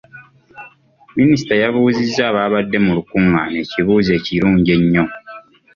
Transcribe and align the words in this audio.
Minisita 1.17 1.53
yabuuzizza 1.61 2.21
abaabdde 2.29 2.77
mu 2.85 2.91
lukungaana 2.97 3.55
ekibuuzo 3.63 4.11
ekirungi 4.19 4.69
ennyo. 4.77 5.05